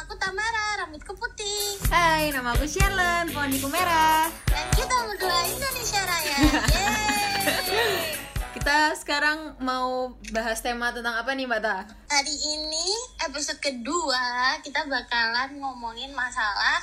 Nama 0.00 0.08
aku 0.08 0.16
Tamara, 0.16 0.66
rambutku 0.80 1.12
putih. 1.12 1.76
Hai, 1.92 2.32
nama 2.32 2.56
aku 2.56 2.64
Sherlyn, 2.64 3.36
poniku 3.36 3.68
merah. 3.68 4.32
Dan 4.48 4.64
kita 4.72 4.96
berdua 4.96 5.44
Indonesia 5.44 6.00
Raya. 6.08 6.36
Yeay. 6.40 8.16
Kita 8.56 8.96
sekarang 8.96 9.60
mau 9.60 10.16
bahas 10.32 10.64
tema 10.64 10.88
tentang 10.96 11.20
apa 11.20 11.36
nih 11.36 11.44
Mbak 11.44 11.60
Ta? 11.60 11.84
Hari 12.16 12.32
ini 12.32 12.88
episode 13.28 13.60
kedua 13.60 14.56
kita 14.64 14.88
bakalan 14.88 15.60
ngomongin 15.60 16.16
masalah 16.16 16.80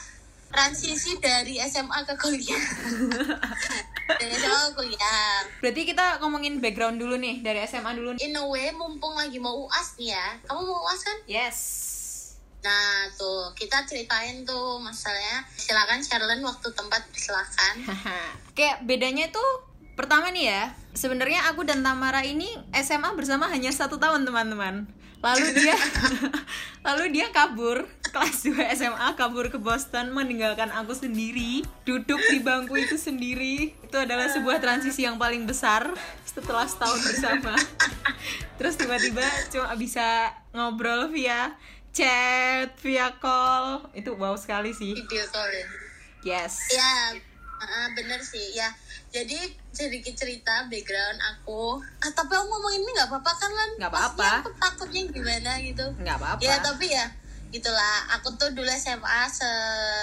transisi 0.54 1.18
dari 1.18 1.58
SMA 1.66 2.06
ke 2.06 2.14
kuliah. 2.22 2.66
dari 4.22 4.34
SMA 4.38 4.62
ke 4.62 4.72
kuliah. 4.78 5.42
Berarti 5.66 5.82
kita 5.90 6.22
ngomongin 6.22 6.62
background 6.62 7.02
dulu 7.02 7.18
nih, 7.18 7.42
dari 7.42 7.66
SMA 7.66 7.98
dulu. 7.98 8.14
In 8.22 8.38
a 8.38 8.46
way, 8.46 8.70
mumpung 8.78 9.18
lagi 9.18 9.42
mau 9.42 9.66
UAS 9.66 9.98
nih 9.98 10.14
ya. 10.14 10.38
Kamu 10.46 10.62
mau 10.62 10.86
UAS 10.86 11.02
kan? 11.02 11.18
Yes. 11.26 11.58
Nah, 12.64 13.08
tuh 13.16 13.54
kita 13.54 13.86
ceritain 13.86 14.44
tuh 14.44 14.82
masalahnya. 14.82 15.46
Silakan 15.56 16.02
Sherlyn 16.02 16.42
waktu 16.42 16.68
tempat 16.74 17.06
silakan. 17.14 17.76
Kayak 18.58 18.84
bedanya 18.84 19.30
tuh 19.30 19.68
pertama 19.98 20.30
nih 20.30 20.46
ya, 20.50 20.64
sebenarnya 20.94 21.50
aku 21.50 21.66
dan 21.66 21.82
Tamara 21.82 22.22
ini 22.26 22.50
SMA 22.74 23.14
bersama 23.18 23.50
hanya 23.50 23.70
satu 23.74 23.98
tahun 23.98 24.26
teman-teman. 24.26 24.90
Lalu 25.18 25.48
dia, 25.58 25.78
lalu 26.88 27.06
dia 27.14 27.28
kabur 27.34 27.90
kelas 28.18 28.50
2 28.50 28.74
SMA 28.74 29.08
kabur 29.14 29.52
ke 29.52 29.60
Boston 29.62 30.10
meninggalkan 30.16 30.74
aku 30.74 30.96
sendiri 30.96 31.62
duduk 31.86 32.18
di 32.34 32.40
bangku 32.42 32.74
itu 32.80 32.98
sendiri 32.98 33.78
itu 33.78 33.98
adalah 33.98 34.26
sebuah 34.32 34.58
transisi 34.58 35.06
yang 35.06 35.22
paling 35.22 35.46
besar 35.46 35.92
setelah 36.26 36.66
setahun 36.66 36.98
bersama 37.04 37.54
terus 38.58 38.74
tiba-tiba 38.80 39.22
cuma 39.54 39.70
bisa 39.78 40.34
ngobrol 40.56 41.14
via 41.14 41.54
chat 41.94 42.70
via 42.82 43.10
call 43.18 43.88
itu 43.94 44.14
wow 44.16 44.36
sekali 44.38 44.72
sih 44.72 44.94
Video 44.94 45.26
call 45.30 45.50
ya. 45.50 45.66
yes 46.24 46.72
Ya, 46.74 47.16
uh, 47.58 47.88
bener 47.98 48.22
sih. 48.22 48.54
Ya, 48.54 48.70
jadi 49.10 49.38
sedikit 49.74 50.14
cerita 50.14 50.66
background 50.70 51.18
aku. 51.22 51.82
Ah, 52.02 52.12
tapi 52.14 52.38
aku 52.38 52.46
ngomongin 52.46 52.86
ini 52.86 52.92
nggak 52.94 53.10
apa-apa 53.10 53.32
kan 53.34 53.52
lan? 53.54 53.70
Nggak 53.82 53.92
apa-apa. 53.94 54.32
Aku 54.46 54.52
takutnya 54.62 55.02
gimana 55.10 55.52
gitu. 55.62 55.86
nggak 55.98 56.18
apa-apa 56.22 56.42
Ya, 56.44 56.62
tapi 56.62 56.94
ya 56.94 57.06
gitulah. 57.50 57.98
Aku 58.20 58.36
tuh 58.36 58.52
dulu 58.52 58.68
SMA 58.68 59.20
se 59.32 59.50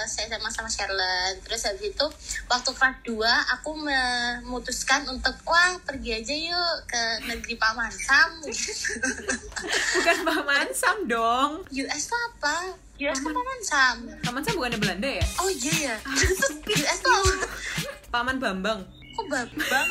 saya 0.09 0.27
SMA 0.33 0.51
sama 0.51 0.71
Sherlyn. 0.71 1.39
Terus 1.45 1.69
habis 1.69 1.93
itu 1.93 2.07
waktu 2.49 2.71
kelas 2.73 2.97
2 3.05 3.55
aku 3.61 3.71
memutuskan 3.77 5.05
untuk 5.09 5.37
wah 5.45 5.77
pergi 5.85 6.11
aja 6.21 6.35
yuk 6.35 6.75
ke 6.89 7.03
negeri 7.29 7.55
Paman 7.61 7.93
Sam. 7.93 8.31
bukan 10.01 10.19
Paman 10.25 10.69
Sam 10.73 10.97
dong 11.07 11.51
US 11.69 12.03
tuh 12.09 12.21
apa? 12.33 12.57
US 13.01 13.19
tuh 13.21 13.33
Paman 13.33 13.61
Sam. 13.61 13.97
Paman 14.25 14.43
Sam 14.43 14.55
bukannya 14.57 14.79
Belanda 14.81 15.11
ya 15.11 15.27
Oh 15.43 15.51
iya 15.51 15.75
ya. 15.93 15.97
Terus 16.01 16.41
US 16.65 16.99
tuh? 17.05 17.25
Paman 18.09 18.39
Bambang 18.41 19.04
Kok 19.15 19.27
babang? 19.31 19.89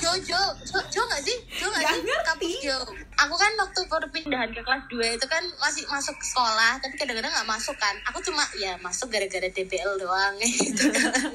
Jo, 0.00 0.12
Jo, 0.24 0.40
Jo, 0.64 0.78
Jo 0.88 1.02
gak 1.04 1.20
sih? 1.20 1.36
Jo 1.52 1.68
gak 1.68 1.80
Nggak 1.80 1.94
sih? 1.94 2.02
ngerti. 2.02 2.24
Kampus 2.24 2.54
Jo. 2.64 2.78
Aku 3.14 3.34
kan 3.36 3.52
waktu 3.54 3.80
perpindahan 3.84 4.50
ke 4.50 4.60
kelas 4.60 4.84
2 4.90 5.16
itu 5.16 5.26
kan 5.28 5.44
masih 5.60 5.84
masuk 5.86 6.16
ke 6.16 6.26
sekolah, 6.26 6.80
tapi 6.80 6.94
kadang-kadang 6.96 7.30
gak 7.30 7.46
masuk 7.46 7.76
kan. 7.76 7.94
Aku 8.08 8.18
cuma 8.20 8.42
ya 8.56 8.74
masuk 8.80 9.06
gara-gara 9.08 9.46
DBL 9.46 10.00
doang 10.00 10.34
gitu 10.42 10.88
kan. 10.90 11.30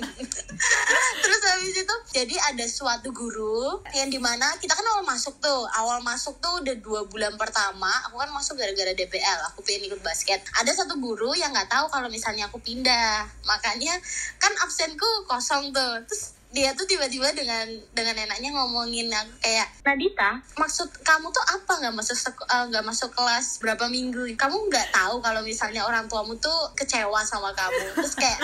Terus 1.19 1.41
habis 1.45 1.75
itu 1.77 1.95
jadi 2.11 2.35
ada 2.51 2.65
suatu 2.67 3.13
guru 3.13 3.79
yang 3.93 4.09
di 4.09 4.19
mana 4.19 4.51
kita 4.57 4.75
kan 4.75 4.83
awal 4.91 5.05
masuk 5.05 5.39
tuh, 5.39 5.63
awal 5.71 6.03
masuk 6.03 6.35
tuh 6.41 6.59
udah 6.59 6.75
dua 6.81 7.05
bulan 7.07 7.37
pertama, 7.37 7.89
aku 8.09 8.17
kan 8.17 8.29
masuk 8.33 8.57
gara-gara 8.57 8.91
DBL, 8.91 9.39
aku 9.53 9.63
pengen 9.63 9.87
ikut 9.87 10.01
basket. 10.01 10.41
Ada 10.59 10.83
satu 10.83 10.99
guru 10.99 11.31
yang 11.31 11.53
nggak 11.53 11.69
tahu 11.69 11.87
kalau 11.87 12.11
misalnya 12.11 12.49
aku 12.49 12.59
pindah, 12.59 13.23
makanya 13.45 13.95
kan 14.35 14.51
absenku 14.59 15.07
kosong 15.23 15.71
tuh. 15.71 16.03
Terus 16.03 16.35
dia 16.49 16.73
tuh 16.73 16.89
tiba-tiba 16.89 17.29
dengan 17.37 17.69
dengan 17.93 18.17
enaknya 18.25 18.49
ngomongin 18.57 19.05
aku 19.13 19.33
kayak 19.37 19.69
Nadita? 19.85 20.41
Maksud 20.57 20.89
kamu 21.05 21.29
tuh 21.29 21.45
apa? 21.45 21.73
Nggak 21.77 21.93
masuk 21.93 22.17
eh, 22.41 22.65
nggak 22.73 22.85
masuk 22.89 23.09
kelas 23.13 23.61
berapa 23.61 23.85
minggu? 23.85 24.33
Kamu 24.33 24.57
nggak 24.65 24.89
tahu 24.89 25.21
kalau 25.21 25.45
misalnya 25.45 25.85
orang 25.85 26.09
tuamu 26.09 26.33
tuh 26.41 26.73
kecewa 26.73 27.21
sama 27.21 27.53
kamu. 27.53 28.01
Terus 28.01 28.15
kayak 28.17 28.39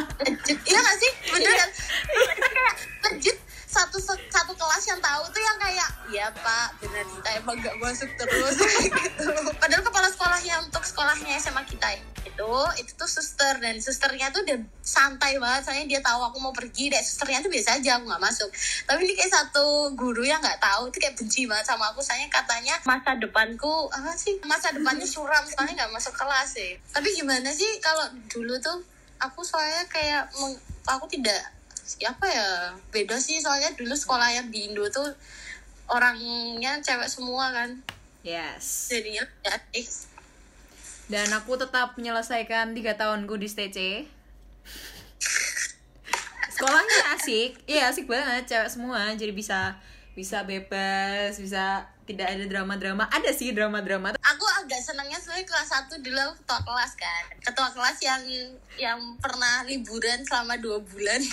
iya 0.70 0.80
nggak 0.86 0.98
sih? 1.02 1.12
Bener 1.34 1.54
kan 1.58 1.70
kita 2.14 2.48
kayak 2.54 2.76
legit 3.10 3.38
satu 3.76 4.00
satu 4.32 4.54
kelas 4.56 4.84
yang 4.88 5.02
tahu 5.04 5.24
tuh 5.28 5.42
yang 5.44 5.58
kayak 5.60 5.90
ya 6.08 6.28
pak 6.32 6.80
bener 6.80 7.04
Dita 7.04 7.30
emang 7.36 7.60
nggak 7.60 7.76
masuk 7.84 8.08
terus 8.16 8.56
gitu. 8.88 9.28
Padahal 9.60 9.84
kepala 9.84 10.08
sekolahnya 10.08 10.56
untuk 10.64 10.84
sekolahnya 10.88 11.36
SMA 11.36 11.68
kita 11.68 11.92
itu 12.24 12.52
itu 12.80 12.92
tuh 12.96 13.08
suster 13.08 13.60
dan 13.60 13.76
susternya 13.80 14.32
tuh 14.32 14.48
udah 14.48 14.60
santai 14.80 15.36
banget. 15.36 15.68
Soalnya 15.68 15.86
dia 15.92 16.00
tahu 16.00 16.24
aku 16.24 16.38
mau 16.40 16.56
pergi 16.56 16.88
deh 16.88 17.04
susternya 17.04 17.44
tuh 17.44 17.52
biasa 17.52 17.80
aja 17.80 18.00
aku 18.00 18.08
nggak 18.08 18.24
masuk. 18.24 18.50
Tapi 18.88 19.00
ini 19.04 19.14
kayak 19.14 19.32
satu 19.34 19.92
guru 19.94 20.24
yang 20.24 20.40
nggak 20.40 20.60
tahu 20.64 20.88
tuh 20.90 21.00
kayak 21.04 21.20
benci 21.20 21.44
banget 21.44 21.68
sama 21.68 21.92
aku. 21.92 22.00
Soalnya 22.00 22.32
katanya 22.32 22.80
masa 22.88 23.20
depanku 23.20 23.92
apa 23.92 24.16
sih 24.16 24.40
masa 24.48 24.72
depannya 24.72 25.04
suram 25.04 25.44
soalnya 25.44 25.84
nggak 25.84 25.92
masuk 25.92 26.16
kelas 26.16 26.56
sih. 26.56 26.80
Tapi 26.96 27.12
gimana 27.12 27.52
sih 27.52 27.68
kalau 27.84 28.08
dulu 28.32 28.56
tuh 28.64 28.80
aku 29.20 29.44
soalnya 29.44 29.84
kayak 29.88 30.28
meng- 30.40 30.60
aku 30.86 31.08
tidak 31.08 31.55
siapa 31.86 32.26
ya 32.26 32.74
beda 32.90 33.16
sih. 33.22 33.38
Soalnya 33.38 33.72
dulu 33.78 33.94
sekolah 33.94 34.34
yang 34.34 34.50
di 34.50 34.68
Indo 34.68 34.84
tuh 34.90 35.08
orangnya 35.88 36.82
cewek 36.82 37.08
semua 37.08 37.54
kan. 37.54 37.70
Yes. 38.26 38.90
Jadinya 38.90 39.22
ya 39.46 39.56
eh, 39.78 39.86
dan 41.06 41.30
aku 41.38 41.54
tetap 41.54 41.94
menyelesaikan 42.02 42.74
tiga 42.74 42.98
tahunku 42.98 43.38
di 43.38 43.46
STC 43.46 43.78
sekolahnya 46.58 47.00
asik. 47.14 47.62
Iya 47.70 47.94
asik 47.94 48.10
banget. 48.10 48.50
Cewek 48.50 48.70
semua 48.74 49.14
jadi 49.14 49.30
bisa 49.30 49.78
bisa 50.16 50.48
bebas 50.48 51.36
bisa 51.36 51.84
tidak 52.08 52.32
ada 52.32 52.46
drama-drama. 52.48 53.10
Ada 53.12 53.34
sih 53.36 53.52
drama-drama. 53.52 54.16
Aku 54.16 54.46
agak 54.64 54.80
senangnya 54.80 55.20
sebenarnya 55.20 55.46
kelas 55.50 55.70
1 55.90 56.06
dulu 56.06 56.20
aku 56.22 56.34
ketua 56.46 56.60
kelas 56.64 56.92
kan. 56.96 57.24
Ketua 57.44 57.68
kelas 57.74 57.98
yang 58.06 58.22
yang 58.80 59.00
pernah 59.20 59.66
liburan 59.68 60.24
selama 60.24 60.56
dua 60.62 60.80
bulan. 60.80 61.20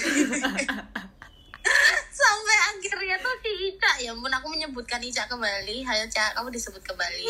Sampai 2.13 2.57
akhirnya 2.75 3.17
tuh 3.23 3.37
si 3.45 3.53
Ica. 3.71 3.93
Ya 4.03 4.11
ampun 4.17 4.33
aku 4.33 4.51
menyebutkan 4.51 4.99
Ica 4.99 5.31
kembali 5.31 5.87
Hayo 5.87 6.09
Ica 6.11 6.35
kamu 6.35 6.51
disebut 6.51 6.83
kembali 6.83 7.27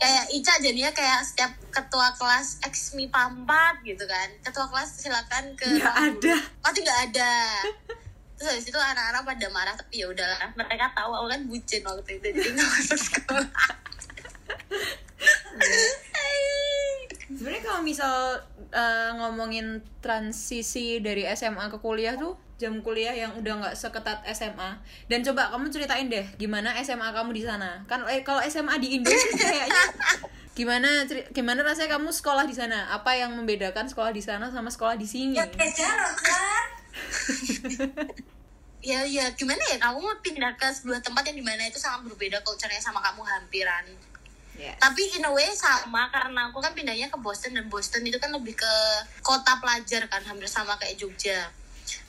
kayak 0.00 0.24
Ica 0.34 0.54
jadinya 0.58 0.90
kayak 0.90 1.20
setiap 1.22 1.52
ketua 1.68 2.14
kelas 2.16 2.62
MIPA 2.96 3.22
4 3.44 3.90
gitu 3.90 4.04
kan. 4.06 4.28
Ketua 4.40 4.70
kelas 4.70 4.88
silakan 5.02 5.52
ke 5.58 5.66
nggak 5.66 5.82
ruang 5.82 6.16
ada. 6.16 6.36
Pasti 6.62 6.78
nggak 6.80 7.00
ada 7.10 7.32
terus 8.42 8.58
habis 8.58 8.74
itu 8.74 8.78
anak-anak 8.82 9.22
pada 9.22 9.46
marah 9.54 9.70
tapi 9.78 10.02
ya 10.02 10.10
udahlah 10.10 10.50
mereka 10.58 10.90
tahu 10.98 11.14
aku 11.14 11.30
kan 11.30 11.46
bucin 11.46 11.86
waktu 11.86 12.18
itu 12.18 12.34
jadi 12.34 12.50
nggak 12.58 12.70
masuk 12.74 12.98
sekolah. 12.98 13.46
Sebenarnya 17.38 17.62
kalau 17.62 17.86
misal 17.86 18.42
eh, 18.74 19.14
ngomongin 19.14 19.78
transisi 20.02 20.98
dari 20.98 21.22
SMA 21.38 21.70
ke 21.70 21.78
kuliah 21.78 22.18
tuh 22.18 22.34
jam 22.58 22.82
kuliah 22.82 23.14
yang 23.14 23.30
udah 23.38 23.62
nggak 23.62 23.78
seketat 23.78 24.26
SMA 24.34 24.74
dan 25.06 25.22
coba 25.22 25.54
kamu 25.54 25.70
ceritain 25.70 26.10
deh 26.10 26.26
gimana 26.34 26.74
SMA 26.82 27.14
kamu 27.14 27.30
di 27.30 27.46
sana? 27.46 27.86
Kan 27.86 28.02
eh, 28.10 28.26
kalau 28.26 28.42
SMA 28.42 28.74
di 28.82 28.98
Indo 28.98 29.14
sih 29.14 29.38
kayaknya 29.38 29.86
gimana 30.58 31.06
gimana 31.30 31.62
rasanya 31.62 31.94
kamu 31.94 32.10
sekolah 32.10 32.42
di 32.42 32.58
sana? 32.58 32.90
Apa 32.90 33.14
yang 33.14 33.38
membedakan 33.38 33.86
sekolah 33.86 34.10
di 34.10 34.18
sana 34.18 34.50
sama 34.50 34.66
sekolah 34.66 34.98
di 34.98 35.06
sini? 35.06 35.38
Ya 35.38 35.46
ya 38.82 39.30
gimana 39.38 39.62
ya? 39.70 39.76
Kamu 39.78 39.98
mau 40.02 40.16
pindah 40.18 40.58
ke 40.58 40.66
sebuah 40.74 41.00
tempat 41.00 41.22
yang 41.30 41.38
di 41.38 41.46
mana 41.46 41.62
itu 41.70 41.78
sangat 41.78 42.10
berbeda 42.10 42.42
culture-nya 42.42 42.82
sama 42.82 42.98
kamu 42.98 43.22
hampiran. 43.22 43.86
Yes. 44.52 44.76
tapi 44.76 45.08
in 45.16 45.24
a 45.24 45.32
way 45.32 45.48
sama 45.56 46.12
karena 46.12 46.52
aku 46.52 46.60
kan 46.60 46.76
pindahnya 46.76 47.08
ke 47.08 47.16
Boston 47.16 47.56
dan 47.56 47.72
Boston 47.72 48.04
itu 48.04 48.20
kan 48.20 48.28
lebih 48.36 48.52
ke 48.52 48.74
kota 49.24 49.56
pelajar 49.56 50.04
kan 50.12 50.20
hampir 50.28 50.44
sama 50.44 50.76
kayak 50.76 51.00
Jogja. 51.00 51.48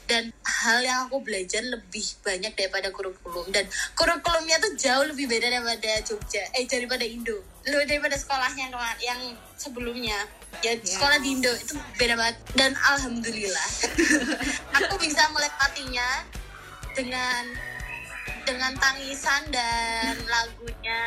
Dan 0.04 0.36
hal 0.44 0.84
yang 0.84 1.08
aku 1.08 1.24
belajar 1.24 1.64
lebih 1.64 2.04
banyak 2.20 2.52
daripada 2.52 2.92
kurikulum. 2.92 3.48
Dan 3.56 3.64
kurikulumnya 3.96 4.60
tuh 4.60 4.76
jauh 4.76 5.08
lebih 5.08 5.32
beda 5.32 5.48
daripada 5.48 6.04
Jogja 6.04 6.44
eh 6.52 6.68
daripada 6.68 7.08
Indo. 7.08 7.40
Lebih 7.64 7.88
daripada 7.88 8.20
sekolahnya 8.20 8.76
yang 9.00 9.22
sebelumnya 9.56 10.28
ya 10.62 10.78
sekolah 10.78 11.18
di 11.24 11.40
Indo 11.40 11.52
itu 11.56 11.76
beda 11.98 12.14
banget. 12.20 12.38
Dan 12.54 12.72
alhamdulillah 12.78 13.70
aku 14.78 14.96
bisa 15.02 15.26
melewatinya 15.34 16.28
dengan 16.94 17.44
dengan 18.44 18.76
tangisan 18.76 19.48
dan 19.56 20.20
lagunya 20.28 21.02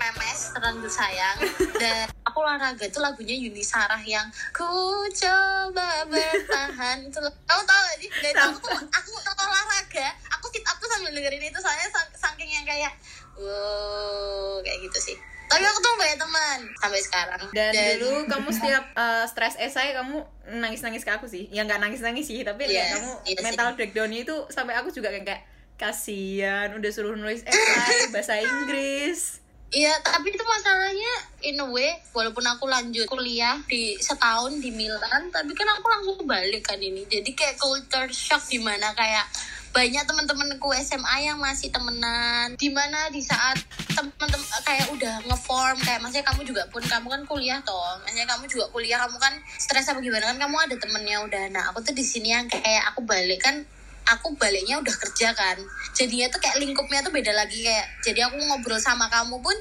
Memes 0.00 0.40
Terenggu 0.56 0.88
Sayang. 0.88 1.38
Dan 1.76 2.08
aku 2.24 2.40
olahraga 2.40 2.88
itu 2.88 2.98
lagunya 2.98 3.36
Yuni 3.36 3.60
Sarah 3.60 4.00
yang 4.00 4.26
ku 4.56 4.66
coba 5.12 6.08
bertahan. 6.08 7.04
Itu 7.04 7.20
kamu 7.20 7.62
tahu 7.68 7.80
gak 7.84 7.98
sih? 8.00 8.10
Dari 8.10 8.36
aku 8.40 8.58
tuh 8.64 8.80
aku 8.80 9.10
tuh 9.20 9.34
olahraga. 9.36 10.08
Aku 10.40 10.46
sit 10.50 10.64
up 10.64 10.76
tuh 10.80 10.88
sambil 10.88 11.12
dengerin 11.12 11.44
itu 11.44 11.58
soalnya 11.60 11.88
saking 12.16 12.48
yang 12.48 12.64
kayak 12.64 12.92
wow 13.38 14.58
kayak 14.66 14.78
gitu 14.82 14.98
sih 14.98 15.16
tapi 15.48 15.64
aku 15.64 15.78
tuh 15.80 15.92
banyak 15.96 16.18
teman 16.20 16.58
sampai 16.76 17.00
sekarang 17.00 17.42
Dan, 17.50 17.72
dulu 17.98 18.28
kamu 18.28 18.48
setiap 18.52 18.84
uh, 18.92 19.24
stres 19.30 19.56
esai 19.56 19.96
kamu 19.96 20.20
nangis-nangis 20.60 21.04
ke 21.04 21.12
aku 21.12 21.24
sih. 21.24 21.48
Ya 21.48 21.64
nggak 21.64 21.80
nangis-nangis 21.80 22.28
sih, 22.28 22.44
tapi 22.44 22.68
Yes, 22.68 22.96
kamu 22.96 23.12
iya 23.24 23.36
sih. 23.36 23.44
mental 23.44 23.68
breakdown 23.74 24.12
itu 24.12 24.36
sampai 24.48 24.76
aku 24.76 24.92
juga 24.92 25.08
kayak, 25.08 25.24
kayak 25.24 25.42
kasihan 25.78 26.68
udah 26.74 26.90
suruh 26.90 27.14
nulis 27.14 27.42
esai 27.46 28.12
bahasa 28.12 28.36
Inggris. 28.36 29.40
Iya, 29.68 29.92
tapi 30.00 30.32
itu 30.32 30.40
masalahnya 30.40 31.12
in 31.44 31.60
a 31.60 31.68
way 31.68 31.92
walaupun 32.16 32.40
aku 32.40 32.64
lanjut 32.64 33.04
kuliah 33.04 33.60
di 33.68 34.00
setahun 34.00 34.64
di 34.64 34.72
Milan, 34.72 35.28
tapi 35.28 35.52
kan 35.52 35.68
aku 35.76 35.84
langsung 35.92 36.24
balik 36.24 36.64
kan 36.64 36.80
ini. 36.80 37.04
Jadi 37.04 37.36
kayak 37.36 37.60
culture 37.60 38.08
shock 38.08 38.48
di 38.48 38.56
mana 38.64 38.96
kayak 38.96 39.28
banyak 39.68 40.04
teman-temanku 40.04 40.72
SMA 40.74 41.16
yang 41.22 41.38
masih 41.38 41.68
temenan. 41.68 42.56
Di 42.56 42.72
mana 42.72 43.12
di 43.12 43.20
saat 43.20 43.60
teman-teman 43.92 44.40
kayak 44.64 44.88
udah 44.90 45.14
ngeform 45.28 45.76
kayak 45.78 46.00
maksudnya 46.00 46.26
kamu 46.26 46.42
juga 46.42 46.62
pun 46.72 46.82
kamu 46.82 47.06
kan 47.06 47.22
kuliah 47.28 47.60
toh. 47.62 48.00
Maksudnya 48.02 48.26
kamu 48.26 48.44
juga 48.48 48.64
kuliah 48.72 48.98
kamu 48.98 49.16
kan 49.20 49.34
stres 49.54 49.86
apa 49.86 50.00
gimana 50.00 50.32
kan 50.34 50.38
kamu 50.40 50.56
ada 50.56 50.76
temennya 50.76 51.18
udah. 51.22 51.44
Nah 51.52 51.62
aku 51.70 51.84
tuh 51.84 51.94
di 51.94 52.02
sini 52.02 52.32
yang 52.32 52.48
kayak 52.48 52.90
aku 52.90 53.04
balik 53.04 53.44
kan 53.44 53.62
aku 54.08 54.32
baliknya 54.34 54.80
udah 54.80 54.94
kerja 54.98 55.36
kan. 55.36 55.60
Jadinya 55.92 56.32
tuh 56.32 56.40
kayak 56.40 56.56
lingkupnya 56.58 57.04
tuh 57.04 57.12
beda 57.12 57.30
lagi 57.30 57.60
kayak 57.60 57.86
jadi 58.00 58.26
aku 58.26 58.40
ngobrol 58.40 58.80
sama 58.80 59.06
kamu 59.06 59.38
pun 59.38 59.54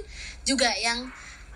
juga 0.47 0.71
yang 0.79 1.03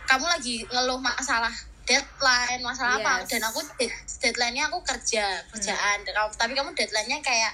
kamu 0.06 0.28
lagi 0.28 0.68
ngeluh 0.68 1.00
masalah 1.00 1.54
deadline 1.88 2.62
masalah 2.62 3.00
apa. 3.00 3.24
Yes. 3.24 3.30
dan 3.32 3.42
aku 3.48 3.60
dead- 3.76 4.00
deadline-nya 4.22 4.70
aku 4.70 4.84
kerja 4.84 5.40
kerjaan. 5.50 5.98
Kamu- 6.04 6.36
tapi 6.36 6.54
kamu 6.54 6.76
deadline-nya 6.76 7.24
kayak 7.24 7.54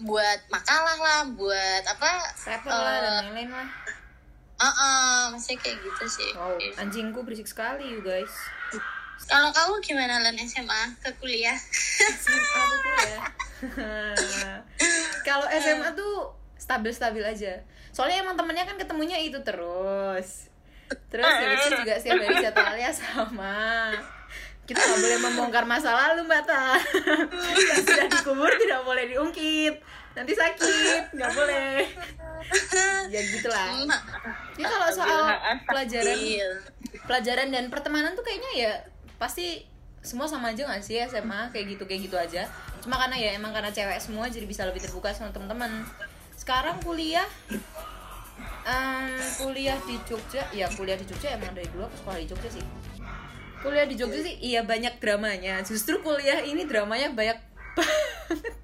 buat 0.00 0.38
makalah 0.52 0.98
lah 1.00 1.20
buat 1.32 1.82
apa 1.88 2.10
Rapper 2.44 2.68
lah 2.68 2.96
dan 3.00 3.12
eh, 3.12 3.16
lain-lain 3.32 3.50
lah. 3.52 3.68
uh 4.56 4.66
-uh, 4.66 5.20
maksudnya 5.32 5.60
kayak 5.64 5.78
gitu 5.80 6.04
sih 6.08 6.30
Wow, 6.36 6.56
anjingku 6.76 7.20
berisik 7.24 7.48
sekali 7.48 7.96
you 7.96 8.00
guys. 8.04 8.32
kalau 9.26 9.48
kamu 9.48 9.80
gimana 9.80 10.20
lan 10.20 10.36
SMA 10.44 10.82
ke 11.00 11.08
kuliah 11.16 11.56
SMA 11.56 12.62
kuliah. 12.84 13.24
Kalau 15.26 15.46
SMA 15.48 15.88
tuh 15.96 16.28
stabil-stabil 16.60 17.24
aja. 17.24 17.56
Soalnya 17.88 18.20
emang 18.20 18.36
temennya 18.36 18.68
kan 18.68 18.76
ketemunya 18.76 19.16
itu 19.16 19.40
terus. 19.40 20.52
Terus 21.08 21.24
habis 21.24 21.66
itu 21.66 21.82
juga 21.82 21.94
setiap 21.98 22.20
hari 22.20 22.36
jadwalnya 22.44 22.90
sama. 22.92 23.56
Kita 24.66 24.82
nggak 24.82 24.98
boleh 24.98 25.18
membongkar 25.22 25.64
masa 25.64 25.94
lalu 25.94 26.26
mbak 26.26 26.42
Ta. 26.42 26.74
Yang 27.70 27.80
sudah 27.86 28.06
dikubur 28.10 28.50
tidak 28.58 28.82
boleh 28.82 29.04
diungkit. 29.14 29.74
Nanti 30.18 30.32
sakit, 30.34 31.14
nggak 31.14 31.32
boleh. 31.32 31.86
Ya 33.06 33.20
gitulah. 33.22 33.68
Ini 34.58 34.64
kalau 34.66 34.88
soal 34.90 35.22
pelajaran 35.70 36.18
pelajaran 37.06 37.48
dan 37.54 37.64
pertemanan 37.70 38.18
tuh 38.18 38.26
kayaknya 38.26 38.50
ya 38.56 38.72
pasti 39.16 39.64
semua 40.06 40.30
sama 40.30 40.54
aja 40.54 40.70
gak 40.70 40.86
sih 40.86 41.02
SMA 41.10 41.50
kayak 41.50 41.76
gitu 41.76 41.84
kayak 41.84 42.00
gitu 42.06 42.16
aja 42.16 42.46
cuma 42.78 42.94
karena 42.94 43.18
ya 43.18 43.30
emang 43.34 43.50
karena 43.50 43.74
cewek 43.74 43.98
semua 43.98 44.30
jadi 44.30 44.46
bisa 44.46 44.62
lebih 44.62 44.78
terbuka 44.78 45.10
sama 45.10 45.34
teman-teman 45.34 45.82
sekarang 46.38 46.78
kuliah 46.86 47.26
em, 48.62 49.18
kuliah 49.42 49.74
di 49.82 49.98
Jogja 50.06 50.46
ya 50.54 50.70
kuliah 50.78 50.94
di 50.94 51.02
Jogja 51.10 51.34
emang 51.34 51.50
dari 51.50 51.66
dulu 51.74 51.90
aku 51.90 51.96
sekolah 52.06 52.18
di 52.22 52.28
Jogja 52.30 52.48
sih 52.54 52.64
kuliah 53.60 53.86
di 53.88 53.94
Jogja 53.96 54.20
sih 54.20 54.36
iya 54.42 54.60
banyak 54.62 55.00
dramanya. 55.00 55.62
Justru 55.64 56.00
kuliah 56.04 56.42
ini 56.44 56.64
dramanya 56.68 57.12
banyak 57.12 57.38
banget. 57.76 58.54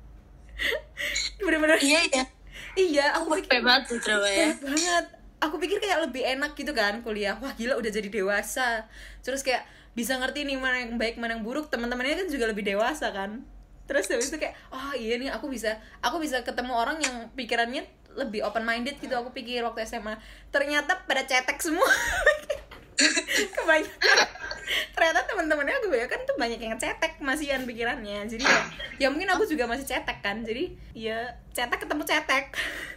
Bener-bener. 1.40 1.78
Iya 1.80 2.00
iya. 2.08 2.24
Iya 2.72 3.06
aku 3.20 3.36
pikir 3.36 3.60
banget 3.60 3.82
tuh 3.92 3.98
drama 4.00 4.28
ya. 4.28 4.56
banget. 4.56 5.06
Aku 5.42 5.58
pikir 5.58 5.82
kayak 5.82 6.08
lebih 6.08 6.22
enak 6.22 6.54
gitu 6.54 6.72
kan 6.72 7.02
kuliah. 7.04 7.36
Wah 7.42 7.52
gila 7.52 7.76
udah 7.76 7.90
jadi 7.90 8.08
dewasa. 8.08 8.86
Terus 9.20 9.42
kayak 9.44 9.66
bisa 9.92 10.16
ngerti 10.16 10.48
nih 10.48 10.56
mana 10.56 10.86
yang 10.86 10.96
baik 10.96 11.20
mana 11.20 11.36
yang 11.36 11.44
buruk. 11.44 11.68
Teman-temannya 11.68 12.24
kan 12.24 12.28
juga 12.30 12.48
lebih 12.48 12.64
dewasa 12.64 13.10
kan. 13.10 13.44
Terus 13.84 14.08
habis 14.08 14.30
itu 14.30 14.38
kayak 14.38 14.54
oh 14.72 14.94
iya 14.96 15.18
nih 15.18 15.28
aku 15.34 15.50
bisa 15.50 15.76
aku 16.00 16.22
bisa 16.22 16.40
ketemu 16.46 16.72
orang 16.72 17.02
yang 17.02 17.28
pikirannya 17.34 17.84
lebih 18.12 18.44
open 18.44 18.62
minded 18.62 19.00
gitu 19.00 19.16
aku 19.16 19.32
pikir 19.32 19.64
waktu 19.64 19.88
SMA 19.88 20.16
ternyata 20.54 21.02
pada 21.04 21.26
cetek 21.26 21.58
semua. 21.58 21.88
Kebanyakan 23.56 24.51
ternyata 24.94 25.26
teman-temannya 25.26 25.74
aku 25.82 25.94
ya 25.94 26.06
kan 26.08 26.20
tuh 26.24 26.36
banyak 26.38 26.60
yang 26.60 26.78
cetek 26.78 27.18
masihan 27.22 27.62
pikirannya. 27.62 28.26
Jadi 28.26 28.44
ya, 28.44 28.60
ya 28.96 29.08
mungkin 29.08 29.30
aku 29.32 29.46
juga 29.46 29.66
masih 29.66 29.86
cetek 29.86 30.18
kan. 30.22 30.42
Jadi 30.42 30.74
ya 30.94 31.36
cetek 31.52 31.86
ketemu 31.86 32.02
cetek. 32.06 32.44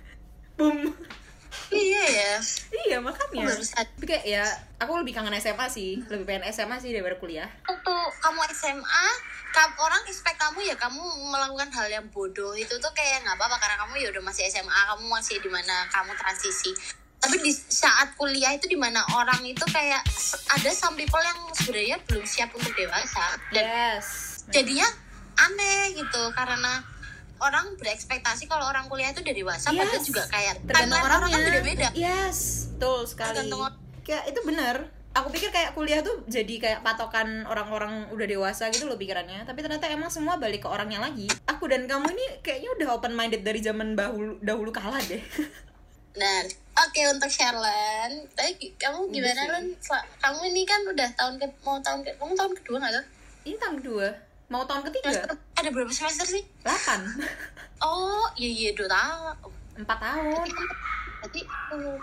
Boom 0.58 0.96
iya 1.74 2.04
ya. 2.06 2.34
Iya 2.88 2.98
makanya. 3.02 3.50
Tapi 3.52 4.04
kayak 4.06 4.26
ya 4.26 4.44
aku 4.78 5.02
lebih 5.02 5.16
kangen 5.16 5.36
SMA 5.40 5.68
sih. 5.72 6.02
Lebih 6.06 6.26
pengen 6.28 6.46
SMA 6.52 6.78
sih 6.82 6.92
daripada 6.94 7.18
kuliah. 7.18 7.50
Waktu 7.66 7.94
kamu 8.22 8.40
SMA 8.54 9.06
kam, 9.56 9.72
orang 9.80 10.04
expect 10.06 10.38
kamu 10.38 10.68
ya 10.68 10.76
kamu 10.76 11.02
melakukan 11.32 11.70
hal 11.74 11.88
yang 11.90 12.06
bodoh. 12.12 12.54
Itu 12.54 12.78
tuh 12.78 12.92
kayak 12.94 13.26
nggak 13.26 13.38
apa-apa 13.40 13.58
karena 13.58 13.76
kamu 13.86 13.94
ya 14.02 14.08
udah 14.14 14.24
masih 14.26 14.44
SMA 14.52 14.82
kamu 14.96 15.06
masih 15.10 15.36
di 15.42 15.50
mana 15.50 15.88
kamu 15.90 16.12
transisi 16.20 16.72
tapi 17.20 17.42
di 17.42 17.52
saat 17.54 18.14
kuliah 18.20 18.54
itu 18.54 18.70
di 18.70 18.78
mana 18.78 19.02
orang 19.18 19.42
itu 19.44 19.66
kayak 19.70 20.04
ada 20.52 20.70
some 20.72 20.94
people 20.94 21.22
yang 21.22 21.40
sebenarnya 21.56 21.98
belum 22.06 22.26
siap 22.26 22.54
untuk 22.54 22.74
dewasa 22.78 23.40
dan 23.50 23.66
yes. 23.66 24.08
jadinya 24.54 24.86
aneh 25.36 25.96
gitu 25.98 26.22
karena 26.32 26.86
orang 27.44 27.76
berekspektasi 27.76 28.48
kalau 28.48 28.70
orang 28.72 28.88
kuliah 28.88 29.12
itu 29.12 29.20
udah 29.20 29.36
dewasa 29.36 29.68
Yes. 29.74 29.80
padahal 29.84 30.04
juga 30.08 30.24
kayak 30.32 30.56
tergantung 30.64 31.00
timeline 31.02 31.18
orang 31.20 31.30
kan 31.32 31.42
beda-beda. 31.44 31.88
Yes 31.92 32.66
betul 32.76 33.00
sekali. 33.08 33.30
Tergantung 33.32 33.62
orang. 33.64 33.78
kayak 34.06 34.24
itu 34.30 34.40
benar 34.46 34.76
aku 35.16 35.28
pikir 35.32 35.50
kayak 35.50 35.72
kuliah 35.74 36.04
tuh 36.04 36.28
jadi 36.28 36.54
kayak 36.60 36.80
patokan 36.84 37.48
orang-orang 37.48 38.12
udah 38.12 38.28
dewasa 38.28 38.68
gitu 38.70 38.86
loh 38.86 39.00
pikirannya. 39.00 39.48
Tapi 39.48 39.64
ternyata 39.64 39.88
emang 39.88 40.12
semua 40.12 40.36
balik 40.36 40.68
ke 40.68 40.70
orangnya 40.70 41.00
lagi. 41.00 41.32
Aku 41.48 41.72
dan 41.72 41.88
kamu 41.88 42.12
ini 42.12 42.26
kayaknya 42.44 42.70
udah 42.76 42.88
open 43.00 43.16
minded 43.16 43.42
dari 43.48 43.64
zaman 43.64 43.96
dahulu 43.96 44.36
dahulu 44.44 44.76
kala 44.76 45.00
deh 45.08 45.24
Nah, 46.16 46.40
oke 46.78 47.02
untuk 47.10 47.28
Sherlan, 47.28 48.12
tapi 48.32 48.72
kamu 48.74 49.10
gimana 49.10 49.36
sih. 49.38 49.50
Lun? 49.50 49.66
Sel- 49.78 50.08
Kamu 50.18 50.40
ini 50.46 50.64
kan 50.64 50.80
udah 50.84 51.10
tahun 51.14 51.36
ke 51.36 51.48
mau 51.62 51.76
tahun 51.78 52.02
ke 52.02 52.12
kamu 52.14 52.34
tahun 52.34 52.52
kedua 52.56 52.78
nggak 52.78 52.94
tuh? 52.94 53.06
ini 53.44 53.56
tahun 53.56 53.76
kedua 53.78 54.08
mau 54.48 54.64
tahun 54.64 54.82
ketiga 54.84 55.10
Semester 55.12 55.38
ada 55.54 55.70
berapa 55.70 55.92
semester 55.92 56.26
sih? 56.26 56.44
8 56.62 56.74
Oh, 57.86 58.26
iya 58.34 58.50
iya 58.50 58.70
dua 58.72 58.88
tahun. 58.88 59.36
empat 59.76 59.98
tahun 60.00 60.48
Berarti 61.20 61.42
uh, 61.44 61.98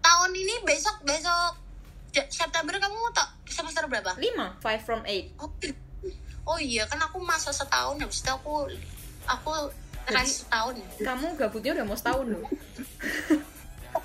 tahun 0.00 0.30
ini 0.32 0.54
besok 0.62 0.96
besok 1.02 1.54
September 2.28 2.74
kamu 2.74 2.98
tak 3.12 3.28
semester 3.46 3.84
berapa? 3.84 4.10
5 4.12 4.58
5 4.58 4.62
from 4.80 5.00
8 5.02 5.38
Oh, 5.38 5.50
i- 5.60 5.78
oh 6.42 6.58
iya 6.58 6.82
kan 6.84 6.98
aku 6.98 7.18
masa 7.18 7.50
setahun 7.50 7.96
habis 7.96 8.18
itu 8.18 8.30
aku 8.32 8.66
aku 9.24 9.50
terakhir 10.06 10.34
setahun. 10.44 10.74
kamu 11.00 11.26
gabutnya 11.38 11.72
udah 11.78 11.86
mau 11.86 11.96
setahun 11.98 12.26
loh 12.28 12.46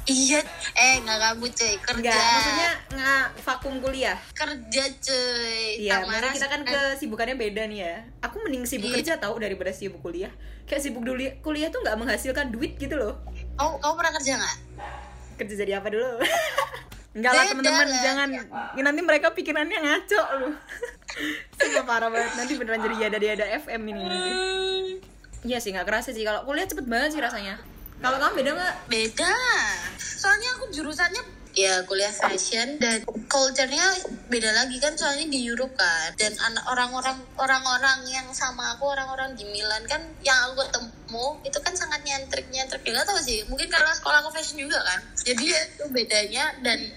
Iya, 0.08 0.40
eh 0.76 1.04
nggak 1.04 1.20
gabut 1.20 1.52
cuy 1.52 1.76
kerja. 1.84 2.00
Enggak, 2.00 2.16
maksudnya 2.16 2.72
nggak 2.96 3.26
vakum 3.44 3.76
kuliah 3.84 4.16
kerja 4.32 4.84
cuy. 5.04 5.84
Iya, 5.84 6.04
makanya 6.04 6.32
kita 6.32 6.48
kan 6.48 6.62
kesibukannya 6.64 7.36
beda 7.36 7.68
nih 7.68 7.80
ya. 7.84 7.96
Aku 8.24 8.40
mending 8.40 8.64
sibuk 8.64 8.88
Iya. 8.88 8.96
kerja 9.00 9.14
tahu 9.20 9.40
daripada 9.40 9.72
sibuk 9.76 10.00
kuliah. 10.00 10.32
Kayak 10.64 10.88
sibuk 10.88 11.04
dulu 11.04 11.28
kuliah 11.44 11.68
tuh 11.72 11.84
nggak 11.84 12.00
menghasilkan 12.00 12.56
duit 12.56 12.80
gitu 12.80 12.96
loh. 12.96 13.20
Kamu 13.60 13.84
kamu 13.84 13.94
pernah 14.00 14.14
kerja 14.20 14.32
nggak? 14.40 14.56
Kerja 15.44 15.54
jadi 15.60 15.72
apa 15.84 15.88
dulu? 15.92 16.08
Enggak 17.18 17.32
lah 17.34 17.44
teman-teman, 17.50 17.88
jangan 17.90 18.30
nanti 18.78 19.02
mereka 19.02 19.28
pikirannya 19.34 19.80
ngaco 19.82 20.22
loh. 20.40 20.54
Sumpah 21.58 21.84
parah 21.84 22.10
banget 22.14 22.32
nanti 22.38 22.54
beneran 22.56 22.80
jadi 22.80 22.96
ada 23.10 23.18
ada 23.44 23.46
FM 23.60 23.82
ini. 23.92 24.04
Iya 25.46 25.58
sih 25.62 25.70
nggak 25.76 25.86
kerasa 25.86 26.10
sih. 26.16 26.26
Kalau 26.26 26.42
kuliah 26.48 26.66
cepet 26.66 26.86
banget 26.90 27.18
sih 27.18 27.22
rasanya. 27.22 27.62
Kalau 28.02 28.18
kamu 28.22 28.34
beda 28.42 28.52
nggak? 28.58 28.76
Beda. 28.90 29.34
Soalnya 29.98 30.50
aku 30.58 30.70
jurusannya 30.74 31.24
ya 31.58 31.82
kuliah 31.90 32.14
fashion 32.14 32.78
dan 32.78 33.02
culture-nya 33.30 33.86
beda 34.30 34.50
lagi 34.54 34.78
kan. 34.82 34.94
Soalnya 34.98 35.30
di 35.30 35.46
Europe 35.46 35.78
kan. 35.78 36.14
Dan 36.18 36.34
orang-orang 36.66 37.18
orang-orang 37.38 38.06
yang 38.10 38.30
sama 38.34 38.78
aku 38.78 38.90
orang-orang 38.90 39.34
di 39.38 39.46
Milan 39.50 39.86
kan 39.86 40.02
yang 40.26 40.38
aku 40.50 40.66
ketemu 40.66 41.28
itu 41.46 41.60
kan 41.62 41.74
sangat 41.74 42.02
nyentrik 42.06 42.46
nyentrik 42.50 42.82
juga 42.82 43.06
tau 43.06 43.22
sih. 43.22 43.46
Mungkin 43.50 43.70
karena 43.70 43.94
sekolah 43.94 44.26
aku 44.26 44.34
fashion 44.34 44.62
juga 44.62 44.82
kan. 44.82 45.00
Jadi 45.22 45.44
ya 45.54 45.62
itu 45.70 45.86
bedanya. 45.94 46.46
Dan 46.62 46.94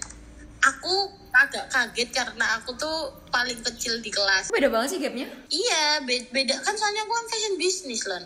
aku 0.61 1.20
agak 1.31 1.71
kaget 1.71 2.09
karena 2.11 2.59
aku 2.59 2.75
tuh 2.75 3.15
paling 3.31 3.55
kecil 3.63 3.97
di 3.99 4.11
kelas 4.11 4.51
Beda 4.51 4.67
banget 4.67 4.95
sih 4.95 4.99
gapnya. 4.99 5.27
Iya, 5.47 6.03
be- 6.03 6.27
beda 6.29 6.59
kan 6.59 6.75
soalnya 6.75 7.07
aku 7.07 7.13
kan 7.15 7.25
fashion 7.27 7.55
business 7.55 8.03
loh. 8.03 8.19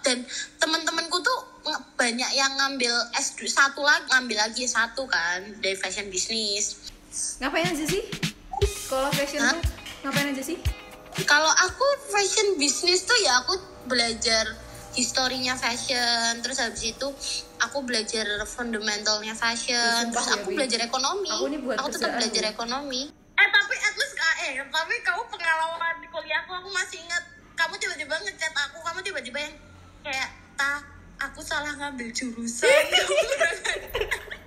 Dan 0.00 0.22
teman-temanku 0.56 1.18
tuh 1.18 1.38
banyak 1.94 2.30
yang 2.32 2.54
ngambil 2.54 2.94
S2 3.14 3.46
satu 3.46 3.82
lagi, 3.82 4.06
ngambil 4.10 4.38
lagi 4.38 4.64
satu 4.66 5.06
kan 5.06 5.42
dari 5.58 5.74
fashion 5.74 6.06
business. 6.08 6.90
Ngapain 7.42 7.66
aja 7.66 7.84
sih? 7.84 8.02
Sekolah 8.62 9.10
fashion 9.10 9.42
Hah? 9.42 9.54
tuh 9.54 9.62
ngapain 10.02 10.30
aja 10.30 10.42
sih? 10.42 10.58
Kalau 11.26 11.50
aku 11.50 11.86
fashion 12.08 12.56
business 12.56 13.04
tuh 13.04 13.18
ya 13.20 13.42
aku 13.42 13.58
belajar 13.84 14.46
historinya 14.92 15.54
fashion. 15.56 16.40
Terus 16.44 16.58
habis 16.60 16.82
itu 16.84 17.08
aku 17.60 17.78
belajar 17.84 18.26
fundamentalnya 18.44 19.32
fashion. 19.36 19.76
Ya, 19.76 20.10
terus 20.12 20.28
ya, 20.28 20.34
aku 20.40 20.48
belajar 20.52 20.80
ekonomi. 20.84 21.28
Aku 21.32 21.46
ini 21.48 21.58
buat 21.60 21.76
aku 21.80 21.88
tetap 21.92 22.16
kerjaan, 22.16 22.18
belajar 22.20 22.44
ekonomi. 22.52 23.02
Eh 23.12 23.48
tapi 23.48 23.74
at 23.76 23.94
least 23.96 24.16
eh 24.42 24.52
tapi 24.68 24.94
kamu 25.04 25.22
pengalaman 25.30 25.94
di 26.00 26.08
kuliahku 26.12 26.52
aku 26.52 26.68
masih 26.70 26.98
ingat. 27.02 27.24
Kamu 27.56 27.74
tiba-tiba 27.78 28.14
ngechat 28.22 28.52
aku 28.52 28.78
kamu 28.82 28.98
tiba-tiba 29.04 29.38
yang 29.38 29.54
kayak 30.02 30.28
ta 30.58 30.82
aku 31.22 31.38
salah 31.38 31.70
ngambil 31.78 32.10
jurusan 32.10 32.66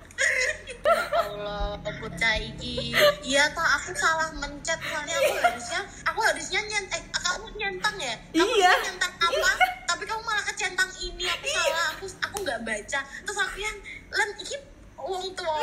Ya 0.86 0.94
Allah, 1.18 1.76
bocah 1.82 2.34
iki. 2.38 2.94
Iya 3.20 3.50
toh 3.52 3.62
aku 3.62 3.90
salah 3.92 4.30
mencet 4.38 4.78
soalnya 4.80 5.16
aku 5.18 5.32
harusnya 5.42 5.80
aku 6.06 6.20
harusnya 6.22 6.60
nyent 6.62 6.88
eh 6.94 7.02
kamu 7.10 7.46
nyentang 7.58 7.96
ya? 7.98 8.14
Kamu 8.32 8.52
Iya. 8.54 8.72
nyentang 8.86 9.12
apa? 9.18 9.50
Tapi 9.84 10.02
kamu 10.06 10.22
malah 10.22 10.44
kecentang 10.46 10.90
ini 11.02 11.24
aku 11.26 11.46
salah. 11.50 11.84
Aku 11.98 12.04
aku 12.22 12.36
nggak 12.42 12.60
baca. 12.62 13.00
Terus 13.02 13.38
aku 13.38 13.58
yang 13.58 13.76
len 14.08 14.30
iki 14.40 14.56
wong 14.96 15.26
tua 15.34 15.56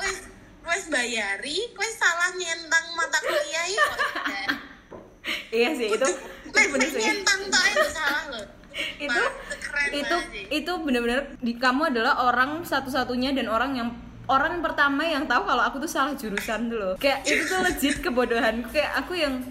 wes 0.00 0.18
wes 0.60 0.84
bayari, 0.88 1.58
wes 1.74 1.94
salah 1.96 2.30
nyentang 2.34 2.84
mata 2.94 3.18
kuliah 3.20 3.66
kok. 3.66 3.98
iya 5.50 5.70
sih 5.76 5.88
itu 5.92 6.08
itu 6.48 6.58
bener 6.72 6.88
sih 6.90 7.02
nyentang 7.02 7.40
toh 7.48 7.64
itu 7.66 7.88
salah 7.92 8.24
loh. 8.32 8.46
itu 8.98 9.22
itu 9.92 10.16
sih. 10.32 10.62
itu 10.62 10.72
bener-bener 10.82 11.34
di 11.42 11.52
kamu 11.58 11.90
adalah 11.94 12.30
orang 12.30 12.62
satu-satunya 12.62 13.34
dan 13.34 13.46
orang 13.50 13.72
yang 13.76 13.88
orang 14.30 14.62
pertama 14.62 15.02
yang 15.02 15.26
tahu 15.26 15.42
kalau 15.42 15.62
aku 15.66 15.76
tuh 15.82 15.90
salah 15.90 16.14
jurusan 16.14 16.70
loh. 16.70 16.94
Kayak 16.96 17.26
itu 17.26 17.42
tuh 17.50 17.60
legit 17.66 17.96
kebodohan 17.98 18.62
kayak 18.70 18.92
aku 19.02 19.18
yang 19.18 19.42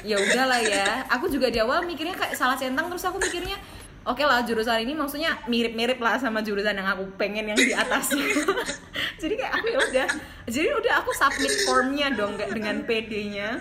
ya 0.00 0.16
udahlah 0.16 0.60
ya. 0.64 1.04
Aku 1.12 1.28
juga 1.28 1.52
di 1.52 1.60
awal 1.60 1.84
mikirnya 1.84 2.16
kayak 2.16 2.32
salah 2.34 2.56
centang 2.56 2.88
terus 2.88 3.04
aku 3.04 3.20
mikirnya 3.20 3.60
oke 4.08 4.24
lah 4.24 4.40
jurusan 4.48 4.80
ini 4.80 4.96
maksudnya 4.96 5.36
mirip-mirip 5.44 6.00
lah 6.00 6.16
sama 6.16 6.40
jurusan 6.40 6.72
yang 6.72 6.88
aku 6.88 7.04
pengen 7.20 7.52
yang 7.52 7.58
di 7.60 7.76
atasnya 7.76 8.32
jadi 9.20 9.34
kayak 9.36 9.52
aku 9.60 9.66
ya 9.68 9.78
udah 9.78 10.06
jadi 10.48 10.68
udah 10.72 10.92
aku 11.04 11.10
submit 11.12 11.52
formnya 11.68 12.08
dong 12.16 12.32
kayak 12.40 12.56
dengan 12.56 12.80
PD-nya 12.88 13.60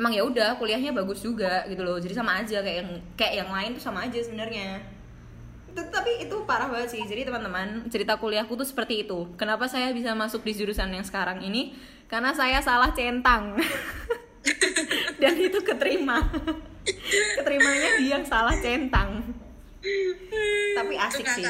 emang 0.00 0.16
ya 0.16 0.24
udah 0.24 0.56
kuliahnya 0.56 0.96
bagus 0.96 1.20
juga 1.20 1.68
gitu 1.68 1.84
loh. 1.84 2.00
Jadi 2.00 2.16
sama 2.16 2.40
aja 2.40 2.64
kayak 2.64 2.76
yang 2.80 2.90
kayak 3.20 3.34
yang 3.44 3.50
lain 3.52 3.70
tuh 3.76 3.84
sama 3.84 4.08
aja 4.08 4.16
sebenarnya 4.16 4.80
tapi 5.74 6.24
itu 6.24 6.36
parah 6.44 6.68
banget 6.70 6.98
sih. 6.98 7.02
Jadi 7.06 7.28
teman-teman 7.28 7.86
cerita 7.88 8.18
kuliahku 8.18 8.54
tuh 8.58 8.66
seperti 8.66 9.06
itu. 9.06 9.30
Kenapa 9.38 9.70
saya 9.70 9.90
bisa 9.94 10.14
masuk 10.14 10.42
di 10.42 10.52
jurusan 10.54 10.90
yang 10.90 11.06
sekarang 11.06 11.40
ini? 11.42 11.74
Karena 12.10 12.34
saya 12.34 12.58
salah 12.58 12.90
centang. 12.90 13.54
Dan 15.22 15.34
itu 15.38 15.58
keterima. 15.62 16.26
Keterimanya 17.38 18.00
dia 18.00 18.18
yang 18.18 18.24
salah 18.26 18.56
centang. 18.58 19.22
Tapi 20.74 20.94
asik 20.96 21.26
sih. 21.28 21.44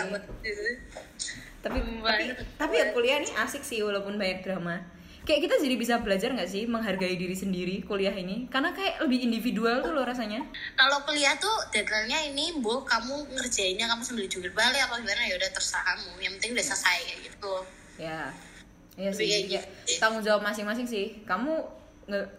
tapi 1.60 1.76
tapi 1.76 2.24
tapi 2.56 2.74
ya 2.80 2.88
kuliah 2.96 3.20
nih 3.20 3.36
asik 3.36 3.60
sih 3.60 3.84
walaupun 3.84 4.16
banyak 4.16 4.40
drama 4.40 4.80
kayak 5.30 5.46
kita 5.46 5.56
jadi 5.62 5.76
bisa 5.78 5.94
belajar 6.02 6.34
nggak 6.34 6.50
sih 6.50 6.66
menghargai 6.66 7.14
diri 7.14 7.38
sendiri 7.38 7.86
kuliah 7.86 8.10
ini? 8.10 8.50
Karena 8.50 8.74
kayak 8.74 9.06
lebih 9.06 9.22
individual 9.22 9.78
tuh 9.78 9.94
loh 9.94 10.02
rasanya. 10.02 10.42
Kalau 10.74 11.06
kuliah 11.06 11.38
tuh 11.38 11.54
deadline-nya 11.70 12.34
ini 12.34 12.58
bu 12.58 12.82
kamu 12.82 13.38
ngerjainnya 13.38 13.86
kamu 13.86 14.02
sambil 14.02 14.26
jungkir 14.26 14.50
balik 14.50 14.82
apa 14.90 14.98
gimana? 14.98 15.22
Ya 15.30 15.38
udah 15.38 15.50
terserah 15.54 15.86
kamu. 15.94 16.10
Yang 16.18 16.32
penting 16.34 16.50
udah 16.58 16.66
selesai 16.66 16.98
kayak 17.06 17.20
gitu. 17.30 17.54
Ya. 18.02 18.20
Iya 18.98 19.10
sih 19.14 19.26
kayak 19.30 19.44
gitu. 19.46 20.02
tanggung 20.02 20.22
jawab 20.26 20.42
masing-masing 20.42 20.90
sih. 20.90 21.22
Kamu 21.22 21.78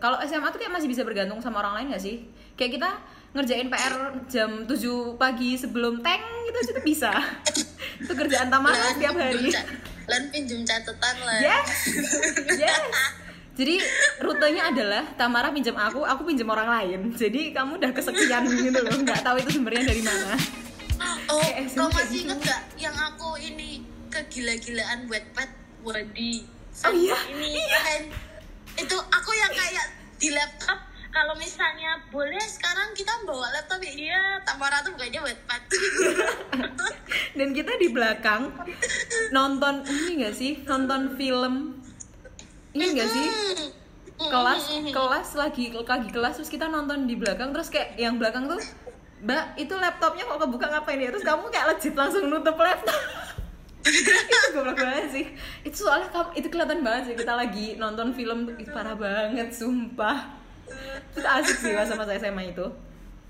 kalau 0.04 0.20
SMA 0.28 0.52
tuh 0.52 0.60
kayak 0.60 0.76
masih 0.76 0.92
bisa 0.92 1.08
bergantung 1.08 1.40
sama 1.40 1.64
orang 1.64 1.80
lain 1.80 1.96
nggak 1.96 2.04
sih? 2.04 2.28
Kayak 2.60 2.72
kita 2.76 2.90
ngerjain 3.32 3.72
PR 3.72 3.96
jam 4.28 4.52
7 4.68 5.16
pagi 5.16 5.56
sebelum 5.56 6.04
tank 6.04 6.20
gitu 6.52 6.76
itu 6.76 6.82
bisa. 6.84 7.16
Itu 8.04 8.18
kerjaan 8.18 8.50
tamat 8.50 8.74
Lan 8.74 8.98
setiap 8.98 9.16
hari 9.16 9.54
lan 10.12 10.28
pinjem 10.28 10.62
catatan 10.68 11.16
lah 11.24 11.40
yes. 11.40 11.68
Yes. 12.62 12.84
Jadi 13.52 13.84
rutenya 14.24 14.72
adalah 14.72 15.04
Tamara 15.16 15.52
pinjam 15.52 15.76
aku 15.76 16.04
aku 16.04 16.24
pinjam 16.24 16.48
orang 16.50 16.72
lain. 16.72 17.00
Jadi 17.14 17.52
kamu 17.52 17.80
udah 17.84 17.92
kesekian 17.92 18.48
gitu 18.48 18.80
loh. 18.80 18.96
Nggak 18.96 19.22
tahu 19.24 19.40
itu 19.44 19.60
sumbernya 19.60 19.92
dari 19.92 20.04
mana. 20.04 20.36
Oh 21.28 21.40
Kayak 21.40 21.68
SMP 21.68 21.92
masih 21.96 22.08
gitu. 22.12 22.24
inget 22.28 22.40
gak 22.44 22.62
yang 22.76 22.96
aku 22.96 23.30
ini 23.40 23.84
kegila-gilaan 24.12 25.08
buat 25.08 25.24
pet 25.32 25.52
Wadi 25.82 26.44
Oh 26.82 26.94
iya, 26.96 27.18
ini 27.28 27.62
kan 27.68 28.02
itu 28.80 28.98
aku 28.98 29.32
yang 29.36 29.52
kayak 29.52 29.86
di 30.16 30.30
laptop 30.32 30.80
kalau 31.12 31.36
misalnya 31.36 32.00
boleh 32.08 32.40
sekarang 32.40 32.96
kita 32.96 33.12
bawa 33.28 33.52
laptop 33.52 33.84
ya. 33.84 33.92
Iya 33.92 34.22
Tamara 34.48 34.80
tuh 34.82 34.96
bukannya 34.96 35.20
buat 35.20 35.40
dan 37.38 37.50
kita 37.52 37.72
di 37.76 37.88
belakang 37.92 38.52
nonton 39.36 39.84
ini 39.86 40.24
gak 40.24 40.36
sih? 40.36 40.64
Nonton 40.64 41.20
film. 41.20 41.84
Ini 42.72 42.86
gak 42.96 43.10
sih? 43.12 43.28
Kelas 44.18 44.64
kelas 44.96 45.30
lagi 45.36 45.76
lagi 45.76 46.10
kelas 46.10 46.40
terus 46.40 46.52
kita 46.52 46.72
nonton 46.72 47.04
di 47.06 47.20
belakang 47.20 47.52
terus 47.52 47.68
kayak 47.68 48.00
yang 48.00 48.16
belakang 48.16 48.48
tuh 48.48 48.62
mbak 49.22 49.54
itu 49.60 49.74
laptopnya 49.78 50.26
kok 50.26 50.40
kebuka 50.48 50.66
ngapain 50.72 50.98
ya? 50.98 51.12
Terus 51.12 51.28
kamu 51.28 51.52
kayak 51.52 51.68
legit 51.76 51.94
langsung 51.94 52.24
nutup 52.32 52.56
laptop. 52.56 53.02
Itu 53.82 54.14
goblok 54.54 54.78
banget 54.78 55.10
sih. 55.10 55.26
Itu 55.66 55.90
soalnya 55.90 56.14
itu 56.38 56.54
kelihatan 56.54 56.86
banget 56.86 57.12
sih 57.12 57.16
kita 57.18 57.34
lagi 57.34 57.82
nonton 57.82 58.14
film 58.14 58.46
itu 58.62 58.70
parah 58.70 58.94
banget 58.94 59.50
sumpah 59.58 60.41
itu 61.12 61.20
asik 61.22 61.58
sih 61.60 61.74
masa-masa 61.74 62.16
SMA 62.16 62.52
itu 62.52 62.66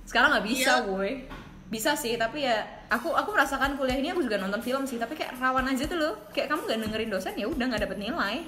sekarang 0.04 0.30
nggak 0.32 0.46
bisa 0.46 0.72
Iya. 0.78 0.86
gue 0.86 1.10
bisa 1.72 1.92
sih 1.94 2.16
tapi 2.16 2.44
ya 2.44 2.62
aku 2.88 3.10
aku 3.12 3.32
merasakan 3.32 3.76
kuliah 3.76 3.96
ini 3.96 4.12
aku 4.12 4.22
juga 4.22 4.36
nonton 4.38 4.60
film 4.60 4.84
sih 4.84 5.00
tapi 5.00 5.16
kayak 5.16 5.40
rawan 5.40 5.64
aja 5.66 5.88
tuh 5.88 5.96
loh 5.96 6.14
kayak 6.30 6.52
kamu 6.52 6.68
gak 6.68 6.80
dengerin 6.84 7.10
dosen 7.10 7.34
ya 7.34 7.48
udah 7.48 7.66
nggak 7.66 7.82
dapet 7.82 7.98
nilai 7.98 8.44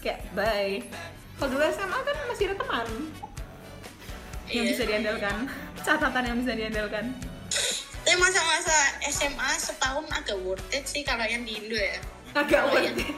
kayak 0.00 0.24
bye 0.32 0.80
kalau 1.36 1.48
dulu 1.52 1.62
SMA 1.68 1.98
kan 1.98 2.16
masih 2.26 2.44
ada 2.48 2.56
teman 2.56 2.88
yang 4.48 4.64
Iya. 4.64 4.72
bisa 4.72 4.82
diandalkan 4.82 5.36
catatan 5.84 6.24
yang 6.24 6.36
bisa 6.40 6.52
diandalkan 6.54 7.04
Tapi 8.00 8.16
masa-masa 8.16 8.72
SMA 9.04 9.50
setahun 9.60 10.08
agak 10.08 10.40
worth 10.40 10.64
it 10.72 10.80
sih 10.82 11.04
kalau 11.04 11.20
yang 11.22 11.44
di 11.44 11.60
Indo 11.60 11.76
ya. 11.76 12.00
agak 12.32 12.64
worth 12.64 12.88
iya. 12.88 12.96
it. 12.96 13.12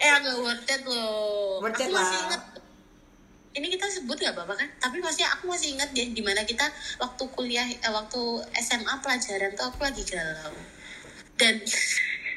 Eh 0.00 0.10
agak 0.10 0.36
worth 0.38 0.64
it 0.64 0.82
loh. 0.84 1.60
Worth 1.60 1.76
it 1.76 1.84
aku 1.84 1.92
masih 1.92 2.16
lah. 2.16 2.24
inget. 2.24 2.42
Ini 3.50 3.66
kita 3.66 3.86
sebut 3.90 4.14
nggak 4.14 4.34
apa-apa 4.38 4.54
kan? 4.62 4.68
Tapi 4.78 5.02
masih 5.02 5.26
aku 5.26 5.50
masih 5.50 5.74
inget 5.74 5.90
deh 5.90 6.14
di 6.14 6.22
mana 6.22 6.46
kita 6.46 6.70
waktu 7.02 7.24
kuliah, 7.34 7.66
eh, 7.66 7.90
waktu 7.90 8.22
SMA 8.62 8.94
pelajaran 9.02 9.50
tuh 9.58 9.66
aku 9.66 9.82
lagi 9.82 10.06
galau. 10.06 10.54
Dan 11.34 11.58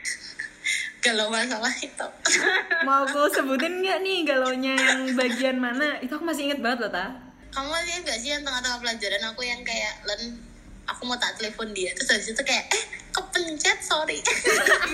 galau 1.05 1.29
masalah 1.29 1.69
itu. 1.77 2.07
mau 2.87 3.05
aku 3.05 3.29
sebutin 3.29 3.85
nggak 3.85 4.01
nih 4.01 4.25
galaunya 4.25 4.73
yang 4.73 5.13
bagian 5.13 5.57
mana 5.61 6.01
itu 6.01 6.11
aku 6.17 6.25
masih 6.25 6.49
inget 6.49 6.59
banget 6.59 6.87
loh 6.87 6.91
ta 6.91 7.13
Kamu 7.53 7.69
masih 7.69 7.89
ingat 7.93 8.03
gak 8.09 8.19
sih 8.19 8.29
yang 8.33 8.41
tengah-tengah 8.41 8.79
pelajaran 8.81 9.23
aku 9.29 9.41
yang 9.45 9.61
kayak 9.61 9.93
Len 10.09 10.41
aku 10.89 11.01
mau 11.07 11.15
tak 11.15 11.37
telepon 11.39 11.71
dia 11.71 11.93
terus 11.95 12.11
habis 12.11 12.33
itu 12.33 12.43
kayak 12.43 12.65
eh 12.73 12.83
kepencet 13.13 13.79
sorry 13.79 14.19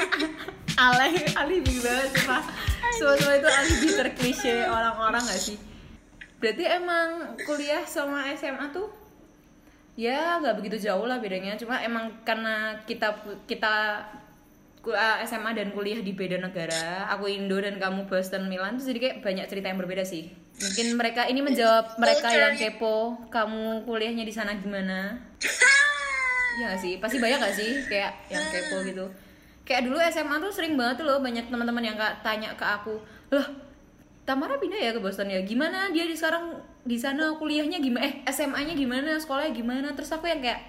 alih 0.84 1.16
alibi 1.34 1.76
banget 1.82 2.12
semua 2.94 3.16
semua 3.18 3.34
itu 3.40 3.48
alibi 3.48 3.88
terklise 3.96 4.54
orang-orang 4.70 5.24
gak 5.24 5.40
sih 5.40 5.69
berarti 6.40 6.64
emang 6.64 7.36
kuliah 7.44 7.84
sama 7.84 8.28
SMA 8.36 8.72
tuh 8.72 8.88
ya 10.00 10.40
nggak 10.40 10.56
begitu 10.64 10.88
jauh 10.88 11.04
lah 11.04 11.20
bedanya 11.20 11.60
cuma 11.60 11.84
emang 11.84 12.24
karena 12.24 12.80
kita 12.88 13.12
kita 13.44 14.08
ah, 14.96 15.18
SMA 15.28 15.52
dan 15.52 15.76
kuliah 15.76 16.00
di 16.00 16.16
beda 16.16 16.40
negara 16.40 17.12
aku 17.12 17.28
Indo 17.28 17.60
dan 17.60 17.76
kamu 17.76 18.08
Boston 18.08 18.48
Milan 18.48 18.80
terus 18.80 18.88
jadi 18.88 19.00
kayak 19.00 19.18
banyak 19.20 19.46
cerita 19.52 19.68
yang 19.68 19.80
berbeda 19.84 20.08
sih 20.08 20.32
mungkin 20.60 20.96
mereka 20.96 21.28
ini 21.28 21.44
menjawab 21.44 22.00
mereka 22.00 22.32
yang 22.32 22.56
kepo 22.56 23.20
kamu 23.28 23.84
kuliahnya 23.84 24.24
di 24.24 24.32
sana 24.32 24.56
gimana 24.56 25.20
Iya 26.60 26.76
gak 26.76 26.82
sih? 26.84 26.94
Pasti 27.00 27.18
banyak 27.24 27.40
gak 27.40 27.56
sih 27.56 27.72
kayak 27.88 28.12
yang 28.28 28.44
kepo 28.52 28.84
gitu. 28.84 29.06
Kayak 29.64 29.88
dulu 29.88 29.96
SMA 30.12 30.36
tuh 30.44 30.52
sering 30.52 30.76
banget 30.76 31.00
tuh 31.00 31.06
loh 31.08 31.24
banyak 31.24 31.48
teman-teman 31.48 31.84
yang 31.88 31.96
kak 31.96 32.20
tanya 32.20 32.52
ke 32.58 32.66
aku, 32.68 33.00
"Loh, 33.32 33.48
Tamara 34.24 34.58
pindah 34.58 34.78
ya 34.78 34.92
ke 34.94 35.02
Boston 35.02 35.28
ya? 35.28 35.42
Gimana 35.42 35.90
dia 35.90 36.06
di 36.06 36.14
sekarang 36.14 36.58
di 36.86 36.98
sana 36.98 37.34
kuliahnya 37.36 37.82
gimana? 37.82 38.06
Eh, 38.06 38.14
SMA-nya 38.30 38.78
gimana? 38.78 39.18
Sekolahnya 39.18 39.52
gimana?" 39.52 39.88
Terus 39.94 40.12
aku 40.12 40.30
yang 40.30 40.40
kayak 40.40 40.62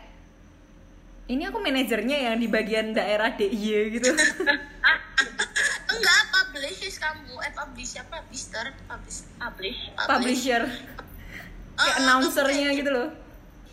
ini 1.29 1.47
aku 1.47 1.63
manajernya 1.63 2.17
yang 2.27 2.37
di 2.37 2.49
bagian 2.51 2.91
daerah 2.91 3.31
DIY 3.35 4.01
gitu. 4.01 4.11
enggak 5.95 6.21
publish 6.33 6.97
kamu 6.99 7.35
eh 7.39 7.53
publish 7.55 7.93
apa 7.99 8.19
publisher 8.25 8.67
publish 8.89 9.19
publish 9.39 9.79
Publisher. 9.95 10.63
Kayak 10.67 11.97
Ah, 11.97 11.97
announcernya 12.05 12.67
kayak 12.69 12.79
gitu 12.85 12.91
loh. 12.93 13.09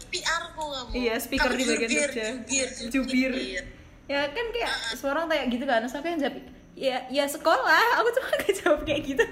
PR 0.08 0.44
ku 0.56 0.64
kamu 0.64 0.92
Iya, 0.96 1.16
speaker 1.20 1.52
Kamu 1.52 1.60
di 1.60 1.66
bagian 1.68 1.90
jubir, 1.92 2.08
Jogja. 2.08 2.28
jubir 2.48 2.70
Jubir. 2.88 3.32
Ya 4.08 4.22
kan 4.32 4.46
kayak 4.56 4.74
semua 4.96 5.12
orang 5.20 5.26
kayak 5.28 5.46
gitu 5.52 5.66
kan. 5.68 5.84
Terus 5.84 5.96
aku 6.00 6.08
yang 6.08 6.20
jawab, 6.24 6.36
ya 6.78 7.02
ya 7.10 7.26
sekolah. 7.26 7.98
Aku 7.98 8.10
cuma 8.14 8.30
gak 8.38 8.54
jawab 8.62 8.80
kayak 8.86 9.02
gitu. 9.02 9.26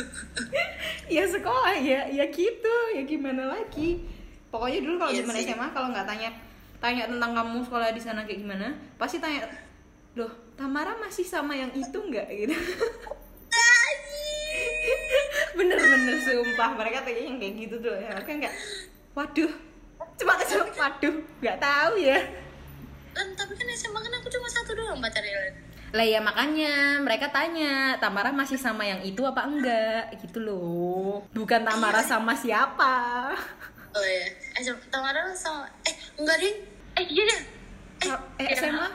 ya 1.18 1.26
sekolah 1.26 1.74
ya 1.74 2.06
ya 2.06 2.24
gitu. 2.30 2.74
Ya 2.94 3.02
gimana 3.02 3.50
lagi? 3.50 4.06
pokoknya 4.50 4.82
dulu 4.82 4.96
kalau 4.98 5.12
Iya 5.14 5.22
zaman 5.22 5.34
sih. 5.38 5.46
SMA 5.46 5.66
kalau 5.70 5.88
nggak 5.94 6.06
tanya 6.10 6.30
tanya 6.82 7.04
tentang 7.06 7.32
kamu 7.38 7.62
sekolah 7.62 7.88
di 7.94 8.02
sana 8.02 8.26
kayak 8.26 8.42
gimana 8.42 8.66
pasti 8.98 9.22
tanya 9.22 9.46
loh 10.18 10.32
Tamara 10.58 10.98
masih 10.98 11.22
sama 11.22 11.54
yang 11.54 11.70
itu 11.70 11.94
nggak 11.94 12.26
gitu 12.26 12.56
bener-bener 15.54 16.16
sumpah 16.18 16.70
mereka 16.74 17.06
tanya 17.06 17.22
yang 17.30 17.38
kayak 17.38 17.54
gitu 17.62 17.74
tuh 17.78 17.94
ya 17.94 18.10
kan 18.18 18.34
nggak 18.42 18.54
waduh 19.14 19.52
cuma 20.18 20.34
aja 20.34 20.66
waduh 20.66 21.14
nggak 21.40 21.58
tahu 21.62 21.94
ya 22.02 22.18
Dan 23.10 23.26
tapi 23.34 23.58
kan 23.58 23.66
SMA 23.74 23.98
kan 23.98 24.12
aku 24.22 24.30
cuma 24.30 24.46
satu 24.46 24.70
doang 24.70 25.02
pacarnya. 25.02 25.50
Lah 25.90 26.06
ya 26.06 26.22
makanya 26.22 27.02
mereka 27.02 27.34
tanya 27.34 27.98
Tamara 27.98 28.30
masih 28.30 28.54
sama 28.54 28.86
yang 28.86 29.02
itu 29.02 29.26
apa 29.26 29.42
enggak 29.42 30.14
gitu 30.22 30.38
loh 30.38 31.26
bukan 31.34 31.66
Tamara 31.66 31.98
sama 32.06 32.38
siapa 32.38 33.34
Oh 33.90 34.04
iya. 34.06 34.30
Eh, 34.54 34.62
Tamara 34.86 35.34
sama 35.34 35.66
eh 35.82 35.94
enggak 36.14 36.38
ding. 36.38 36.56
Eh 36.94 37.04
iya 37.10 37.22
deh. 37.26 37.40
Eh, 38.06 38.14
eh, 38.38 38.46
iya. 38.46 38.54
SMA 38.54 38.86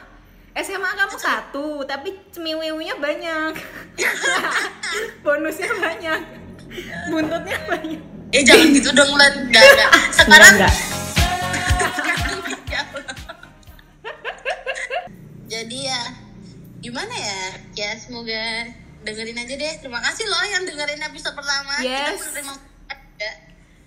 SMA 0.55 0.87
kamu 0.95 1.17
satu 1.19 1.83
tapi 1.83 2.15
cemiwiwinya 2.31 2.95
banyak 2.95 3.59
bonusnya 5.27 5.67
banyak 5.83 6.21
buntutnya 7.11 7.59
banyak 7.67 7.99
Eh 8.31 8.41
jangan 8.43 8.71
gitu 8.71 8.89
dong 8.95 9.11
Len. 9.19 9.51
Enggak, 9.51 9.63
enggak. 9.67 9.91
Sekarang 10.15 10.51
enggak. 10.55 10.73
Jadi 15.51 15.77
ya 15.91 16.01
gimana 16.85 17.09
ya? 17.11 17.41
Ya 17.73 17.89
semoga 17.97 18.69
dengerin 19.01 19.37
aja 19.37 19.53
deh. 19.53 19.73
Terima 19.81 19.97
kasih 20.01 20.25
loh 20.25 20.45
yang 20.45 20.63
dengerin 20.63 21.01
episode 21.01 21.33
pertama. 21.33 21.81
Yes. 21.81 22.21
Kita 22.21 22.29
menerima 22.29 22.53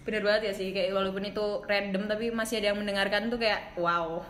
bener 0.08 0.24
banget 0.24 0.42
ya 0.48 0.52
sih 0.56 0.72
kayak 0.72 0.96
walaupun 0.96 1.20
itu 1.20 1.46
random 1.68 2.08
tapi 2.08 2.32
masih 2.32 2.64
ada 2.64 2.72
yang 2.72 2.80
mendengarkan 2.80 3.28
tuh 3.28 3.36
kayak 3.36 3.76
wow 3.76 4.24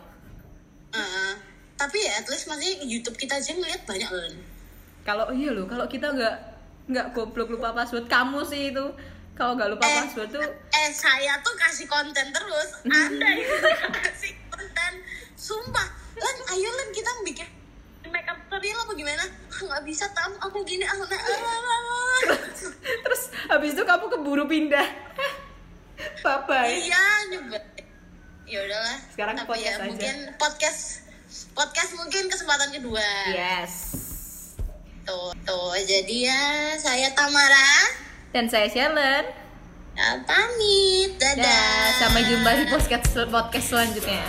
Heeh. 0.91 1.31
tapi 1.79 2.03
ya 2.03 2.19
at 2.19 2.27
least 2.27 2.51
masih 2.51 2.83
YouTube 2.83 3.15
kita 3.15 3.39
aja 3.39 3.55
ngeliat 3.55 3.87
banyak 3.87 4.11
loh. 4.11 4.27
Kalau 5.07 5.31
iya 5.31 5.55
loh 5.55 5.63
kalau 5.71 5.87
kita 5.87 6.11
nggak 6.11 6.35
nggak 6.91 7.07
goblok 7.15 7.47
lupa 7.47 7.71
password 7.71 8.11
kamu 8.11 8.43
sih 8.43 8.75
itu 8.75 8.85
kalau 9.31 9.55
nggak 9.55 9.71
lupa 9.71 9.87
Eh. 9.87 9.95
password 10.03 10.29
tuh 10.35 10.43
Eh 10.43 10.91
saya 10.91 11.39
tuh 11.39 11.55
kasih 11.55 11.87
konten 11.87 12.27
terus. 12.27 12.69
Anda 13.07 13.29
yang 13.39 13.95
kasih 14.03 14.35
konten. 14.51 14.91
Sumpah. 15.39 15.87
Len, 16.19 16.37
ayo 16.59 16.69
Len 16.75 16.89
kita 16.91 17.07
bikin 17.23 17.47
gimana? 18.99 19.23
Ah, 19.23 19.61
Nggak 19.61 19.83
bisa 19.83 20.05
tam, 20.11 20.31
aku 20.37 20.59
gini 20.61 20.83
aku 20.83 21.03
nah, 21.03 21.15
ah, 21.15 21.31
ah, 21.31 21.71
ah. 21.71 22.21
terus 23.01 23.21
habis 23.47 23.71
itu 23.71 23.83
kamu 23.83 24.05
keburu 24.09 24.43
pindah 24.45 24.83
bye 26.23 26.39
bye 26.43 26.67
Iya 26.69 27.03
nyoba. 27.29 27.59
Ya 28.43 28.59
udahlah. 28.61 28.97
Sekarang 29.13 29.35
Tapi 29.37 29.47
podcast 29.47 29.67
ya, 29.67 29.77
aja. 29.77 29.85
mungkin 29.85 30.15
podcast 30.35 30.81
podcast 31.53 31.91
mungkin 31.93 32.23
kesempatan 32.27 32.69
kedua. 32.71 33.05
yes 33.29 33.73
Tuh, 35.05 35.31
tuh. 35.41 35.73
Jadi 35.79 36.25
ya 36.25 36.43
saya 36.75 37.13
Tamara. 37.13 37.69
dan 38.29 38.45
saya 38.45 38.65
Shellen 38.67 39.25
Ya, 39.91 40.15
pamit. 40.23 41.11
Dadah. 41.19 41.43
Dah, 41.43 41.85
sampai 41.99 42.23
jumpa 42.23 42.49
di 42.55 42.65
podcast 42.71 43.11
podcast 43.27 43.67
selanjutnya. 43.67 44.23